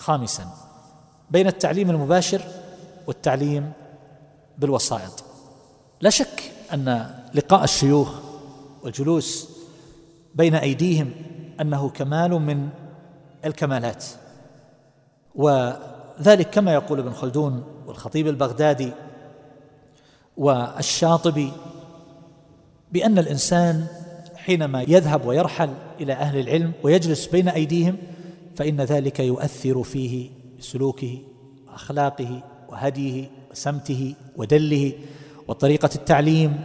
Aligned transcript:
خامسا 0.00 0.46
بين 1.30 1.46
التعليم 1.46 1.90
المباشر 1.90 2.42
والتعليم 3.06 3.72
بالوسائط. 4.58 5.24
لا 6.00 6.10
شك 6.10 6.52
أن 6.72 7.14
لقاء 7.34 7.64
الشيوخ 7.64 8.14
والجلوس 8.82 9.48
بين 10.34 10.54
أيديهم 10.54 11.12
أنه 11.60 11.88
كمال 11.88 12.30
من 12.30 12.68
الكمالات. 13.44 14.04
وذلك 15.34 16.50
كما 16.50 16.74
يقول 16.74 16.98
ابن 16.98 17.12
خلدون 17.12 17.64
والخطيب 17.86 18.28
البغدادي 18.28 18.92
والشاطبي 20.36 21.52
بأن 22.92 23.18
الإنسان 23.18 23.86
حينما 24.36 24.82
يذهب 24.82 25.26
ويرحل 25.26 25.70
إلى 26.00 26.12
أهل 26.12 26.38
العلم 26.38 26.72
ويجلس 26.82 27.26
بين 27.26 27.48
أيديهم 27.48 27.96
فإن 28.56 28.80
ذلك 28.80 29.20
يؤثر 29.20 29.82
فيه 29.82 30.30
بسلوكه 30.58 31.18
واخلاقه 31.68 32.42
وهديه 32.68 33.30
وسمته 33.50 34.14
ودله 34.36 34.92
وطريقة 35.48 35.90
التعليم 35.94 36.60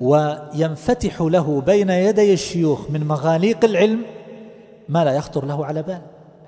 وينفتح 0.00 1.20
له 1.20 1.60
بين 1.60 1.90
يدي 1.90 2.32
الشيوخ 2.32 2.90
من 2.90 3.06
مغاليق 3.06 3.64
العلم 3.64 4.02
ما 4.88 5.04
لا 5.04 5.12
يخطر 5.12 5.44
له 5.44 5.66
على 5.66 5.82
بال. 5.82 6.02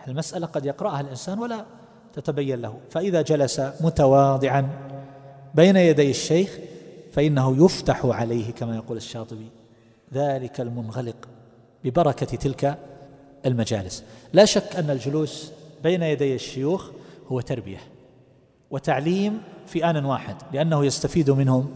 المسألة 0.09 0.47
قد 0.47 0.67
يقرأها 0.67 1.01
الإنسان 1.01 1.39
ولا 1.39 1.65
تتبين 2.13 2.61
له. 2.61 2.75
فإذا 2.91 3.23
جلس 3.23 3.61
متواضعا 3.81 4.69
بين 5.55 5.77
يدي 5.77 6.11
الشيخ 6.11 6.59
فإنه 7.13 7.65
يفتح 7.65 8.07
عليه 8.07 8.51
كما 8.51 8.77
يقول 8.77 8.97
الشاطبي 8.97 9.49
ذلك 10.15 10.61
المنغلق 10.61 11.29
ببركة 11.85 12.27
تلك 12.27 12.79
المجالس. 13.47 14.05
لا 14.33 14.45
شك 14.45 14.77
أن 14.77 14.91
الجلوس 14.91 15.53
بين 15.83 16.03
يدي 16.03 16.35
الشيوخ 16.35 16.91
هو 17.29 17.41
تربية 17.41 17.81
وتعليم 18.71 19.41
في 19.67 19.91
آن 19.91 20.05
واحد 20.05 20.37
لأنه 20.53 20.85
يستفيد 20.85 21.31
منهم 21.31 21.71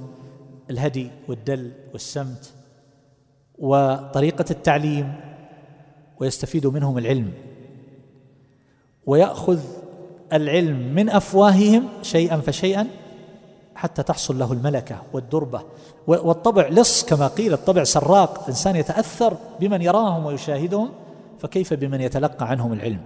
الهدي 0.71 1.11
والدل 1.29 1.73
والسمت 1.93 2.53
وطريقة 3.59 4.45
التعليم 4.51 5.15
ويستفيد 6.21 6.67
منهم 6.67 6.99
العلم. 6.99 7.33
ويأخذ 9.07 9.61
العلم 10.33 10.95
من 10.95 11.09
أفواههم 11.11 11.89
شيئا 12.03 12.37
فشيئا 12.37 12.87
حتى 13.75 14.03
تحصل 14.03 14.39
له 14.39 14.53
الملكة 14.53 15.03
والدربة. 15.13 15.63
والطبع 16.07 16.69
لص 16.69 17.05
كما 17.05 17.27
قيل 17.27 17.53
الطبع 17.53 17.85
سراق 17.85 18.41
الانسان 18.43 18.77
يتأثر 18.77 19.37
بمن 19.61 19.83
يراهم 19.83 20.27
ويشاهدهم 20.27 20.89
فكيف 21.43 21.75
بمن 21.75 22.01
يتلقى 22.01 22.49
عنهم 22.49 22.73
العلم؟ 22.73 23.01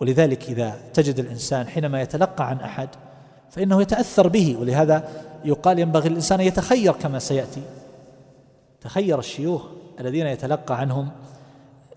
ولذلك 0.00 0.48
إذا 0.48 0.80
تجد 0.94 1.18
الإنسان 1.18 1.66
حينما 1.66 2.02
يتلقى 2.02 2.48
عن 2.48 2.60
أحد 2.60 2.88
فإنه 3.50 3.82
يتأثر 3.82 4.28
به 4.28 4.56
ولهذا 4.60 5.08
يقال 5.44 5.78
ينبغي 5.78 6.08
الانسان 6.08 6.40
أن 6.40 6.46
يتخير 6.46 6.92
كما 6.92 7.18
سيأتي. 7.18 7.62
تخير 8.80 9.18
الشيوخ 9.18 9.62
الذين 10.00 10.26
يتلقى 10.26 10.80
عنهم 10.80 11.08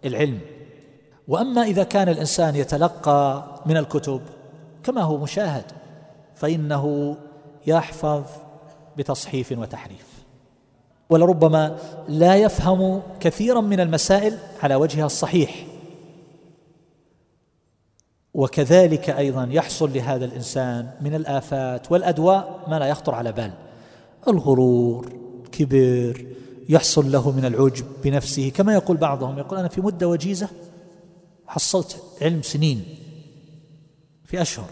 العلم. 0.05 0.39
وأما 1.27 1.63
إذا 1.63 1.83
كان 1.83 2.09
الإنسان 2.09 2.55
يتلقى 2.55 3.45
من 3.65 3.77
الكتب 3.77 4.21
كما 4.83 5.01
هو 5.01 5.17
مشاهد 5.17 5.65
فإنه 6.35 7.17
يحفظ 7.67 8.23
بتصحيف 8.97 9.51
وتحريف. 9.51 10.12
ولربما 11.13 11.77
لا 12.07 12.35
يفهم 12.35 13.01
كثيرا 13.19 13.61
من 13.61 13.79
المسائل 13.79 14.37
على 14.63 14.75
وجهها 14.75 15.05
الصحيح. 15.05 15.65
وكذلك 18.33 19.09
أيضا 19.09 19.47
يحصل 19.51 19.93
لهذا 19.93 20.25
الإنسان 20.25 20.91
من 21.01 21.15
الآفات 21.15 21.91
والأدواء 21.91 22.65
ما 22.67 22.79
لا 22.79 22.85
يخطر 22.85 23.15
على 23.15 23.31
بال. 23.31 23.51
الغرور 24.27 25.13
كبر 25.51 26.25
يحصل 26.69 27.11
له 27.11 27.31
من 27.31 27.45
العجب 27.45 27.85
بنفسه 28.03 28.49
كما 28.49 28.73
يقول 28.73 28.97
بعضهم 28.97 29.39
يقول 29.39 29.59
أنا 29.59 29.67
في 29.67 29.81
مدة 29.81 30.07
وجيزة 30.07 30.47
حصلت 31.47 32.03
علم 32.21 32.41
سنين 32.41 32.85
في 34.25 34.41
أشهر 34.41 34.69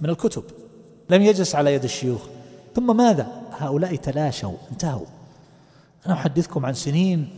من 0.00 0.10
الكتب 0.10 0.42
لم 1.10 1.22
يجلس 1.22 1.54
على 1.54 1.74
يد 1.74 1.84
الشيوخ. 1.84 2.20
ثم 2.74 2.96
ماذا؟ 2.96 3.26
هؤلاء 3.52 3.96
تلاشوا 3.96 4.52
انتهوا. 4.70 5.06
أنا 6.06 6.14
أحدثكم 6.14 6.66
عن 6.66 6.74
سنين 6.74 7.28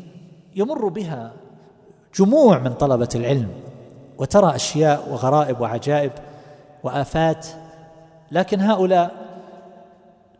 يمر 0.56 0.88
بها 0.88 1.32
جموع 2.18 2.58
من 2.58 2.72
طلبة 2.72 3.08
العلم 3.14 3.48
وترى 4.18 4.54
أشياء 4.54 5.08
وغرائب 5.10 5.60
وعجائب 5.60 6.12
وآفات 6.82 7.46
لكن 8.32 8.60
هؤلاء 8.60 9.24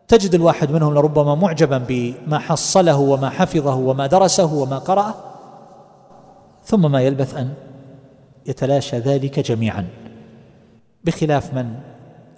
تجد 0.09 0.35
الواحد 0.35 0.71
منهم 0.73 0.95
لربما 0.95 1.35
معجبا 1.35 1.79
بما 1.89 2.39
حصله 2.39 2.99
وما 2.99 3.31
حفظه 3.31 3.75
وما 3.75 4.07
درسه 4.07 4.55
وما 4.55 4.79
قرأه 4.79 5.15
ثم 6.65 6.93
ما 6.93 7.01
يلبث 7.01 7.37
أن 7.37 7.55
يتلاشى 8.47 8.99
ذلك 8.99 9.41
جميعا. 9.41 9.87
بخلاف 11.05 11.55
من 11.55 11.75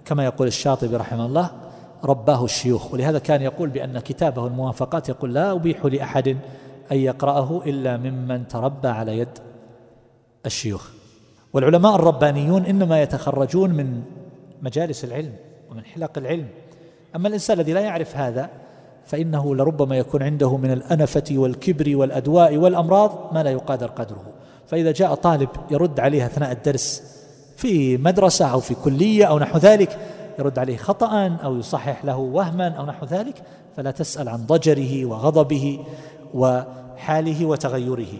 كما 0.05 0.25
يقول 0.25 0.47
الشاطبي 0.47 0.95
رحمه 0.95 1.25
الله 1.25 1.51
رباه 2.03 2.45
الشيوخ. 2.45 2.93
ولهذا 2.93 3.19
كان 3.19 3.41
يقول 3.41 3.69
بأن 3.69 3.99
كتابه 3.99 4.47
الموافقات 4.47 5.09
يقول 5.09 5.33
لا 5.33 5.51
أبيح 5.51 5.85
لأحد 5.85 6.27
أن 6.91 6.97
يقرأه 6.97 7.61
إلا 7.65 7.97
ممن 7.97 8.47
تربى 8.47 8.87
على 8.87 9.17
يد 9.17 9.37
الشيوخ. 10.45 10.89
والعلماء 11.53 11.95
الربانيون 11.95 12.65
إنما 12.65 13.01
يتخرجون 13.01 13.69
من 13.69 14.01
مجالس 14.61 15.03
العلم 15.03 15.33
ومن 15.71 15.85
حلق 15.85 16.17
العلم. 16.17 16.47
أما 17.15 17.27
الإنسان 17.27 17.59
الذي 17.59 17.73
لا 17.73 17.81
يعرف 17.81 18.17
هذا 18.17 18.49
فإنه 19.05 19.55
لربما 19.55 19.97
يكون 19.97 20.23
عنده 20.23 20.57
من 20.57 20.71
الأنفة 20.71 21.23
والكبر 21.31 21.95
والأدواء 21.95 22.57
والأمراض 22.57 23.33
ما 23.33 23.43
لا 23.43 23.49
يقادر 23.49 23.87
قدره. 23.87 24.23
فإذا 24.67 24.91
جاء 24.91 25.13
طالب 25.13 25.49
يرد 25.71 25.99
عليه 25.99 26.25
أثناء 26.25 26.51
الدرس 26.51 27.03
في 27.57 27.97
مدرسة 27.97 28.45
أو 28.45 28.59
في 28.59 28.75
كلية 28.75 29.25
أو 29.25 29.39
نحو 29.39 29.57
ذلك 29.57 29.97
يرد 30.39 30.59
عليه 30.59 30.77
خطأ 30.77 31.37
أو 31.43 31.57
يصحح 31.57 32.05
له 32.05 32.17
وهما 32.17 32.67
أو 32.67 32.85
نحو 32.85 33.05
ذلك 33.05 33.43
فلا 33.77 33.91
تسأل 33.91 34.29
عن 34.29 34.45
ضجره 34.45 35.05
وغضبه 35.05 35.85
وحاله 36.33 37.45
وتغيره. 37.45 38.13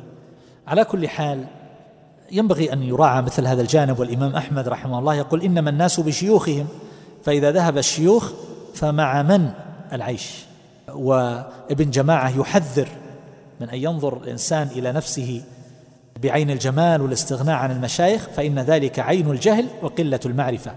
على 0.67 0.83
كل 0.83 1.07
حال 1.07 1.43
ينبغي 2.31 2.73
أن 2.73 2.83
يراعى 2.83 3.21
مثل 3.21 3.47
هذا 3.47 3.61
الجانب 3.61 3.99
والإمام 3.99 4.35
أحمد 4.35 4.67
رحمه 4.67 4.99
الله 4.99 5.15
يقول 5.15 5.41
إنما 5.43 5.69
الناس 5.69 5.99
بشيوخهم 5.99 6.67
فإذا 7.23 7.51
ذهب 7.51 7.77
الشيوخ 7.77 8.31
فمع 8.73 9.21
من؟ 9.21 9.49
العيش. 9.93 10.45
وابن 10.93 11.89
جماعة 11.89 12.39
يحذر 12.39 12.87
من 13.61 13.69
أن 13.69 13.77
ينظر 13.77 14.17
الإنسان 14.17 14.67
إلى 14.67 14.91
نفسه 14.91 15.43
بعين 16.23 16.51
الجمال 16.51 17.01
والاستغناء 17.01 17.55
عن 17.55 17.71
المشايخ 17.71 18.27
فإن 18.35 18.59
ذلك 18.59 18.99
عين 18.99 19.31
الجهل 19.31 19.67
وقلة 19.81 20.19
المعرفة. 20.25 20.71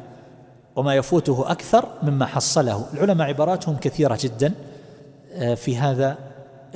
وما 0.77 0.95
يفوته 0.95 1.51
أكثر 1.51 1.89
مما 2.03 2.27
حصله. 2.27 2.87
العلماء 2.95 3.29
عباراتهم 3.29 3.77
كثيرة 3.77 4.19
جدا 4.23 4.53
آه، 5.33 5.55
في 5.55 5.77
هذا 5.77 6.19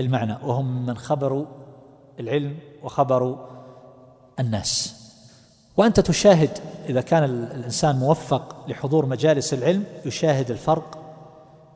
المعنى. 0.00 0.36
وهم 0.44 0.86
من 0.86 0.96
خبروا 0.96 1.46
العلم 2.20 2.56
وخبروا 2.82 3.36
الناس. 4.40 5.00
وأنت 5.76 6.00
تشاهد 6.00 6.50
إذا 6.88 7.00
كان 7.00 7.24
الإنسان 7.24 7.96
موفق 7.96 8.68
لحضور 8.68 9.06
مجالس 9.06 9.54
العلم 9.54 9.84
يشاهد 10.04 10.50
الفرق 10.50 10.98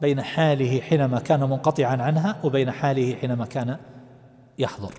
بين 0.01 0.23
حاله 0.23 0.81
حينما 0.81 1.19
كان 1.19 1.41
منقطعا 1.41 1.97
عنها 1.97 2.37
وبين 2.45 2.71
حاله 2.71 3.15
حينما 3.15 3.47
كان 3.47 3.77
يحضر. 4.59 4.95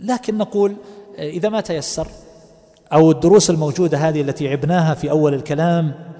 لكن 0.00 0.38
نقول 0.38 0.76
إذا 1.18 1.48
ما 1.48 1.60
تيسر 1.60 2.08
أو 2.92 3.10
الدروس 3.10 3.50
الموجودة 3.50 3.98
هذه 3.98 4.20
التي 4.20 4.48
عبناها 4.48 4.94
في 4.94 5.10
أول 5.10 5.34
الكلام 5.34 6.13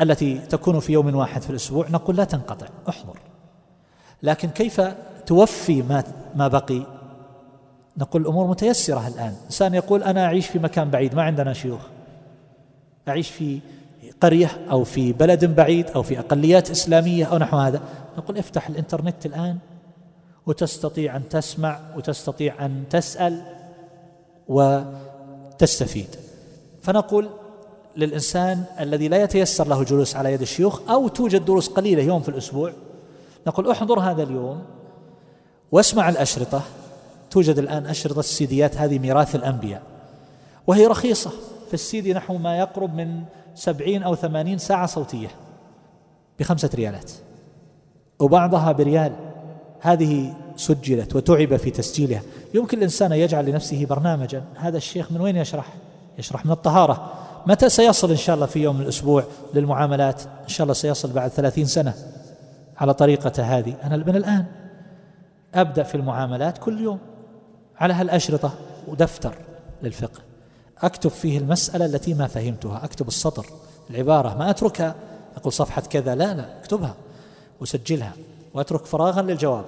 التي 0.00 0.38
تكون 0.38 0.80
في 0.80 0.92
يوم 0.92 1.14
واحد 1.14 1.42
في 1.42 1.50
الأسبوع 1.50 1.88
نقول 1.88 2.16
لا 2.16 2.24
تنقطع 2.24 2.66
احضر. 2.88 3.18
لكن 4.22 4.48
كيف 4.48 4.80
توفي 5.26 5.82
ما 5.82 6.04
ما 6.34 6.48
بقي؟ 6.48 6.82
نقول 7.98 8.22
الأمور 8.22 8.46
متيسرة 8.46 9.08
الآن. 9.08 9.34
إنسان 9.44 9.74
يقول 9.74 10.02
أنا 10.02 10.24
أعيش 10.24 10.46
في 10.46 10.58
مكان 10.58 10.90
بعيد 10.90 11.14
ما 11.14 11.22
عندنا 11.22 11.52
شيوخ. 11.52 11.80
أعيش 13.08 13.30
في 13.30 13.60
قرية 14.20 14.50
أو 14.70 14.84
في 14.84 15.12
بلد 15.12 15.44
بعيد 15.44 15.90
أو 15.90 16.02
في 16.02 16.18
أقليات 16.18 16.70
إسلامية 16.70 17.24
أو 17.24 17.38
نحو 17.38 17.56
هذا. 17.56 17.80
نقول 18.18 18.38
افتح 18.38 18.68
الإنترنت 18.68 19.26
الآن 19.26 19.58
وتستطيع 20.46 21.16
أن 21.16 21.28
تسمع 21.28 21.80
وتستطيع 21.96 22.66
أن 22.66 22.84
تسأل 22.90 23.42
وتستفيد. 24.48 26.16
فنقول 26.82 27.28
للإنسان 27.96 28.64
الذي 28.80 29.08
لا 29.08 29.22
يتيسر 29.22 29.68
له 29.68 29.80
الجلوس 29.80 30.16
على 30.16 30.32
يد 30.32 30.40
الشيوخ 30.40 30.80
أو 30.90 31.08
توجد 31.08 31.44
دروس 31.44 31.68
قليلة 31.68 32.02
يوم 32.02 32.22
في 32.22 32.28
الأسبوع. 32.28 32.72
نقول 33.46 33.70
احضر 33.70 34.00
هذا 34.00 34.22
اليوم 34.22 34.62
واسمع 35.72 36.08
الأشرطة. 36.08 36.62
توجد 37.30 37.58
الآن 37.58 37.86
أشرطة 37.86 38.20
السيديات 38.20 38.76
هذه 38.76 38.98
ميراث 38.98 39.34
الأنبياء. 39.34 39.82
وهي 40.66 40.86
رخيصة. 40.86 41.30
في 41.68 41.74
السيدي 41.74 42.12
نحو 42.12 42.38
ما 42.38 42.58
يقرب 42.58 42.94
من 42.94 43.22
سبعين 43.54 44.02
أو 44.02 44.14
ثمانين 44.14 44.58
ساعة 44.58 44.86
صوتية 44.86 45.28
بخمسة 46.38 46.70
ريالات. 46.74 47.12
وبعضها 48.18 48.72
بريال. 48.72 49.12
هذه 49.80 50.34
سجلت 50.56 51.16
وتعب 51.16 51.56
في 51.56 51.70
تسجيلها. 51.70 52.22
يمكن 52.54 52.78
الإنسان 52.78 53.12
يجعل 53.12 53.46
لنفسه 53.46 53.86
برنامجا. 53.86 54.44
هذا 54.54 54.76
الشيخ 54.76 55.12
من 55.12 55.20
وين 55.20 55.36
يشرح؟ 55.36 55.74
يشرح 56.18 56.46
من 56.46 56.52
الطهارة. 56.52 57.25
متى 57.46 57.68
سيصل 57.68 58.10
إن 58.10 58.16
شاء 58.16 58.34
الله 58.34 58.46
في 58.46 58.62
يوم 58.62 58.80
الأسبوع 58.80 59.24
للمعاملات؟ 59.54 60.22
إن 60.22 60.48
شاء 60.48 60.62
الله 60.62 60.74
سيصل 60.74 61.12
بعد 61.12 61.30
ثلاثين 61.30 61.64
سنة 61.66 61.94
على 62.76 62.94
طريقة 62.94 63.42
هذه. 63.42 63.74
أنا 63.84 63.96
من 63.96 64.16
الآن 64.16 64.44
أبدأ 65.54 65.82
في 65.82 65.94
المعاملات 65.94 66.58
كل 66.58 66.80
يوم 66.80 66.98
على 67.76 67.94
هالأشرطة 67.94 68.52
ودفتر 68.88 69.34
للفقه. 69.82 70.20
أكتب 70.82 71.10
فيه 71.10 71.38
المسألة 71.38 71.84
التي 71.84 72.14
ما 72.14 72.26
فهمتها. 72.26 72.84
أكتب 72.84 73.08
السطر 73.08 73.46
العبارة 73.90 74.34
ما 74.34 74.50
أتركها؟ 74.50 74.94
أقول 75.36 75.52
صفحة 75.52 75.82
كذا. 75.82 76.14
لا 76.14 76.34
لا 76.34 76.58
أكتبها 76.60 76.94
وسجلها 77.60 78.12
وأترك 78.54 78.86
فراغا 78.86 79.22
للجواب. 79.22 79.64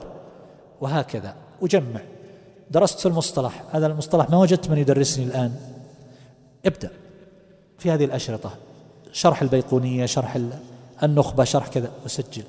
وهكذا. 0.80 1.34
أجمع. 1.62 2.00
درست 2.70 3.00
في 3.00 3.06
المصطلح. 3.06 3.62
هذا 3.72 3.86
المصطلح 3.86 4.30
ما 4.30 4.38
وجدت 4.38 4.70
من 4.70 4.78
يدرسني 4.78 5.24
الآن. 5.24 5.54
ابدأ. 6.66 6.90
في 7.78 7.90
هذه 7.90 8.04
الأشرطة. 8.04 8.50
شرح 9.12 9.42
البيقونية 9.42 10.06
شرح 10.06 10.38
النخبة 11.02 11.44
شرح 11.44 11.68
كذا 11.68 11.90
وسجل 12.04 12.42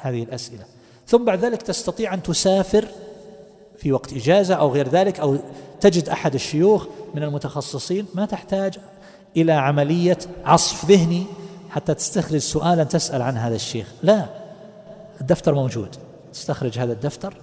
هذه 0.00 0.22
الأسئلة. 0.22 0.64
ثم 1.06 1.24
بعد 1.24 1.44
ذلك 1.44 1.62
تستطيع 1.62 2.14
أن 2.14 2.22
تسافر 2.22 2.88
في 3.78 3.92
وقت 3.92 4.12
إجازة 4.12 4.54
أو 4.54 4.72
غير 4.72 4.88
ذلك 4.88 5.20
أو 5.20 5.38
تجد 5.80 6.08
أحد 6.08 6.34
الشيوخ 6.34 6.86
من 7.14 7.22
المتخصصين 7.22 8.06
ما 8.14 8.26
تحتاج 8.26 8.78
إلى 9.36 9.52
عملية 9.52 10.18
عصف 10.44 10.84
ذهني 10.84 11.26
حتى 11.70 11.94
تستخرج 11.94 12.38
سؤالا 12.38 12.84
تسأل 12.84 13.22
عن 13.22 13.36
هذا 13.36 13.54
الشيخ. 13.54 13.92
لا 14.02 14.26
الدفتر 15.20 15.54
موجود. 15.54 15.96
تستخرج 16.32 16.78
هذا 16.78 16.92
الدفتر 16.92 17.36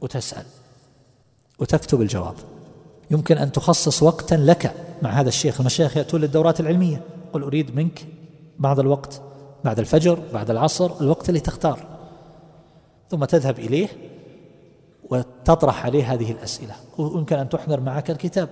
وتسأل 0.00 0.44
وتكتب 1.58 2.00
الجواب. 2.00 2.34
يمكن 3.10 3.38
أن 3.38 3.52
تخصص 3.52 4.02
وقتا 4.02 4.34
لك 4.34 4.74
مع 5.02 5.10
هذا 5.10 5.28
الشيخ. 5.28 5.60
المشايخ 5.60 5.96
يأتون 5.96 6.20
للدورات 6.20 6.60
العلمية. 6.60 7.02
قل 7.32 7.42
أريد 7.42 7.76
منك 7.76 8.06
بعض 8.58 8.80
الوقت 8.80 9.22
بعد 9.64 9.78
الفجر 9.78 10.18
بعد 10.32 10.50
العصر 10.50 11.00
الوقت 11.00 11.28
اللي 11.28 11.40
تختار. 11.40 11.86
ثم 13.10 13.24
تذهب 13.24 13.58
إليه 13.58 13.88
وتطرح 15.10 15.86
عليه 15.86 16.14
هذه 16.14 16.32
الأسئلة. 16.32 16.74
ويمكن 16.98 17.36
أن 17.36 17.48
تحضر 17.48 17.80
معك 17.80 18.10
الكتاب. 18.10 18.48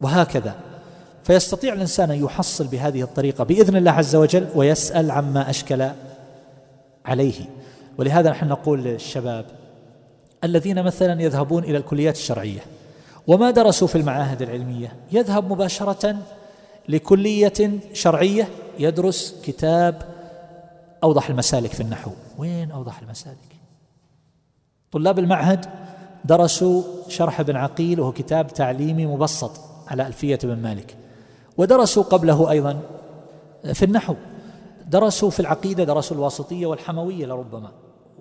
وهكذا. 0.00 0.54
فيستطيع 1.24 1.72
الإنسان 1.72 2.10
أن 2.10 2.24
يحصل 2.24 2.66
بهذه 2.66 3.02
الطريقة 3.02 3.44
بإذن 3.44 3.76
الله 3.76 3.90
عز 3.90 4.16
وجل 4.16 4.46
ويسأل 4.54 5.10
عما 5.10 5.50
أشكل 5.50 5.88
عليه. 7.04 7.34
ولهذا 7.98 8.30
نحن 8.30 8.48
نقول 8.48 8.82
للشباب 8.82 9.44
الذين 10.44 10.82
مثلا 10.82 11.22
يذهبون 11.22 11.64
إلى 11.64 11.78
الكليات 11.78 12.16
الشرعية 12.16 12.60
وما 13.28 13.50
درسوا 13.50 13.88
في 13.88 13.98
المعاهد 13.98 14.42
العلمية. 14.42 14.92
يذهب 15.12 15.52
مباشرة 15.52 16.16
لكلية 16.88 17.80
شرعية 17.92 18.48
يدرس 18.78 19.34
كتاب 19.44 20.02
أوضح 21.04 21.30
المسالك 21.30 21.70
في 21.70 21.80
النحو. 21.80 22.10
وين 22.38 22.70
أوضح 22.70 23.00
المسالك؟ 23.00 23.36
طلاب 24.92 25.18
المعهد 25.18 25.66
درسوا 26.24 26.82
شرح 27.08 27.40
ابن 27.40 27.56
عقيل 27.56 28.00
وهو 28.00 28.12
كتاب 28.12 28.46
تعليمي 28.46 29.06
مبسط 29.06 29.50
على 29.88 30.06
ألفية 30.06 30.38
بن 30.42 30.56
مالك. 30.56 30.96
ودرسوا 31.56 32.02
قبله 32.02 32.50
أيضا 32.50 32.80
في 33.72 33.84
النحو. 33.84 34.14
درسوا 34.86 35.30
في 35.30 35.40
العقيدة 35.40 35.84
درسوا 35.84 36.16
الواسطية 36.16 36.66
والحموية 36.66 37.26
لربما 37.26 37.70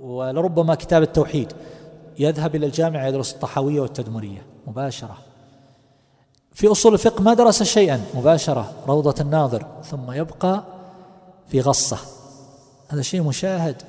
ولربما 0.01 0.75
كتاب 0.75 1.01
التوحيد. 1.03 1.53
يذهب 2.19 2.55
إلى 2.55 2.65
الجامعة 2.65 3.07
يدرس 3.07 3.33
الطحاوية 3.33 3.81
والتدمرية. 3.81 4.56
مباشرة. 4.67 5.17
في 6.53 6.71
أصول 6.71 6.93
الفقه 6.93 7.21
ما 7.21 7.33
درس 7.33 7.63
شيئا. 7.63 8.01
مباشرة 8.15 8.71
روضة 8.87 9.15
الناظر 9.21 9.65
ثم 9.83 10.11
يبقى 10.11 10.63
في 11.47 11.61
غصة. 11.61 11.97
هذا 12.89 13.01
شيء 13.01 13.23
مشاهد. 13.23 13.81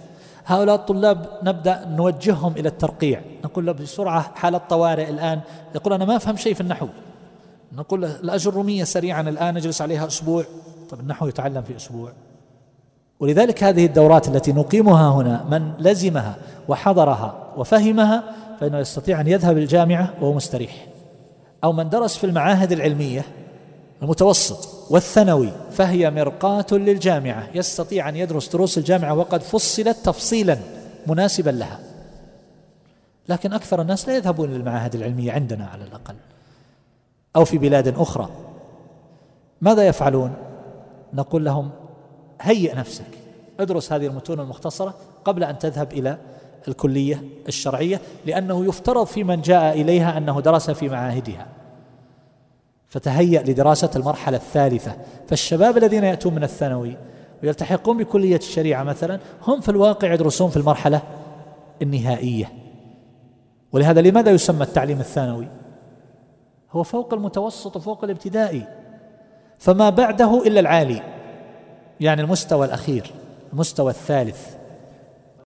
هؤلاء 0.47 0.75
الطلاب 0.75 1.27
نبدأ 1.43 1.85
نوجههم 1.89 2.53
إلى 2.53 2.69
الترقيع. 2.69 3.23
نقول 3.45 3.67
له 3.67 3.73
بسرعة 3.73 4.35
حالة 4.35 4.59
طوارئ 4.59 5.11
الآن. 5.11 5.41
يقول 5.75 5.93
أنا 5.93 6.05
ما 6.05 6.17
أفهم 6.17 6.37
شيء 6.37 6.55
في 6.55 6.61
النحو. 6.61 6.89
نقول 7.73 8.03
له 8.03 8.17
الأجرمية 8.17 8.85
سريعا 8.85 9.21
الآن 9.21 9.55
نجلس 9.55 9.83
عليها 9.83 10.07
أسبوع. 10.07 10.45
طب 10.91 11.01
النحو 11.01 11.29
يتعلم 11.29 11.63
في 11.63 11.77
أسبوع. 11.77 12.13
ولذلك 13.21 13.65
هذه 13.65 13.87
الدورات 13.87 14.29
التي 14.29 14.53
نقيمها 14.53 15.11
هنا 15.11 15.45
من 15.51 15.73
لزمها 15.79 16.37
وحضرها 16.69 17.35
وفهمها 17.57 18.23
فإنه 18.61 18.79
يستطيع 18.79 19.21
أن 19.21 19.29
يذهب 19.29 19.59
الجامعة 19.59 20.15
وهو 20.21 20.33
مستريح. 20.33 20.87
أو 21.65 21.73
من 21.73 21.89
درس 21.89 22.17
في 22.17 22.25
المعاهد 22.25 22.73
العلمية 22.73 23.25
المتوسط 24.03 24.91
والثانوي 24.91 25.53
فهي 25.71 26.11
مرقاة 26.11 26.67
للجامعة 26.73 27.49
يستطيع 27.55 28.09
أن 28.09 28.17
يدرس 28.17 28.49
دروس 28.49 28.79
الجامعة 28.79 29.15
وقد 29.15 29.43
فصلت 29.43 29.97
تفصيلا 30.05 30.59
مناسبا 31.07 31.51
لها. 31.51 31.81
لكن 33.29 33.53
أكثر 33.53 33.83
الناس 33.83 34.09
لا 34.09 34.17
يذهبون 34.17 34.51
للمعاهد 34.51 34.95
العلمية 34.95 35.33
عندنا 35.33 35.67
على 35.67 35.85
الأقل. 35.85 36.15
أو 37.37 37.45
في 37.45 37.59
بلاد 37.59 37.89
أخرى. 37.89 38.29
ماذا 39.61 39.87
يفعلون؟ 39.87 40.35
نقول 41.15 41.45
لهم 41.45 41.71
هيئ 42.41 42.75
نفسك. 42.75 43.05
ادرس 43.61 43.93
هذه 43.93 44.07
المتون 44.07 44.41
المختصرة 44.41 44.95
قبل 45.25 45.45
أن 45.45 45.59
تذهب 45.59 45.93
إلى 45.93 46.19
الكلية 46.69 47.25
الشرعية 47.49 48.01
لأنه 48.27 48.65
يفترض 48.65 49.07
في 49.07 49.25
من 49.25 49.41
جاء 49.41 49.81
إليها 49.81 50.19
أنه 50.19 50.41
درس 50.41 50.71
في 50.71 50.89
معاهدها. 50.89 51.47
فتهيأ 52.89 53.43
لدراسة 53.43 53.91
المرحلة 53.97 54.37
الثالثة. 54.37 54.97
فالشباب 55.29 55.77
الذين 55.77 56.05
يأتون 56.05 56.35
من 56.35 56.43
الثانوي 56.43 56.97
ويلتحقون 57.43 57.99
بكلية 57.99 58.37
الشريعة 58.37 58.83
مثلا 58.83 59.21
هم 59.47 59.61
في 59.61 59.69
الواقع 59.69 60.13
يدرسون 60.13 60.51
في 60.51 60.57
المرحلة 60.57 61.03
النهائية. 61.83 62.53
ولهذا 63.73 64.01
لماذا 64.01 64.31
يسمى 64.31 64.63
التعليم 64.63 65.01
الثانوي؟ 65.01 65.49
هو 66.73 66.83
فوق 66.83 67.15
المتوسط 67.15 67.77
وفوق 67.77 68.05
الابتدائي. 68.05 68.67
فما 69.59 69.91
بعده 69.91 70.43
إلا 70.47 70.61
العالي 70.61 71.03
يعني 72.01 72.21
المستوى 72.23 72.67
الأخير 72.67 73.13
المستوى 73.53 73.91
الثالث. 73.91 74.58